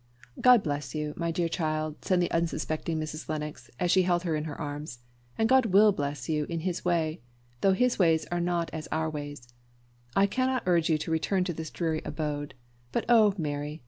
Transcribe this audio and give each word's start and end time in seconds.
"God 0.39 0.63
bless 0.63 0.95
you, 0.95 1.13
my 1.15 1.29
dear 1.29 1.47
child!" 1.47 2.03
said 2.03 2.19
the 2.21 2.31
unsuspecting 2.31 2.99
Mrs. 2.99 3.29
Lennox, 3.29 3.69
as 3.79 3.91
she 3.91 4.01
held 4.01 4.23
her: 4.23 4.35
in 4.35 4.45
her 4.45 4.59
arms. 4.59 4.97
"And 5.37 5.47
God 5.47 5.67
will 5.67 5.91
bless 5.91 6.27
you 6.27 6.45
in 6.45 6.61
His 6.61 6.83
way 6.83 7.21
though 7.61 7.73
His 7.73 7.99
ways 7.99 8.25
are 8.31 8.41
not 8.41 8.71
as 8.73 8.87
our 8.91 9.11
ways. 9.11 9.47
I 10.15 10.25
cannot 10.25 10.63
urge 10.65 10.89
you 10.89 10.97
to 10.97 11.11
return 11.11 11.43
to 11.43 11.53
this 11.53 11.69
dreary 11.69 12.01
abode. 12.03 12.55
But 12.91 13.05
oh, 13.09 13.35
Mary! 13.37 13.79